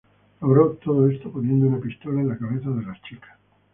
Logró 0.41 0.71
todo 0.83 1.07
esto 1.09 1.31
poniendo 1.31 1.67
una 1.67 1.79
pistola 1.79 2.21
en 2.21 2.29
la 2.29 2.37
cabeza 2.39 2.71
de 2.71 2.81
las 2.87 2.99
chicas. 3.03 3.37